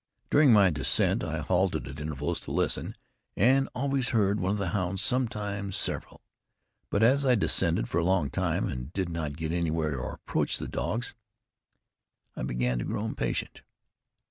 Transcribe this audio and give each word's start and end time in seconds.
During 0.31 0.51
my 0.51 0.71
descent, 0.71 1.23
I 1.23 1.41
halted 1.41 1.87
at 1.87 1.99
intervals 1.99 2.39
to 2.39 2.51
listen, 2.51 2.95
and 3.37 3.69
always 3.75 4.09
heard 4.09 4.39
one 4.39 4.53
of 4.53 4.57
the 4.57 4.69
hounds, 4.69 5.03
sometimes 5.03 5.75
several. 5.75 6.23
But 6.89 7.03
as 7.03 7.23
I 7.23 7.35
descended 7.35 7.87
for 7.87 7.99
a 7.99 8.03
long 8.03 8.31
time, 8.31 8.67
and 8.67 8.91
did 8.93 9.09
not 9.09 9.37
get 9.37 9.51
anywhere 9.51 9.99
or 9.99 10.13
approach 10.13 10.57
the 10.57 10.67
dogs, 10.67 11.13
I 12.35 12.41
began 12.41 12.79
to 12.79 12.83
grow 12.85 13.05
impatient. 13.05 13.61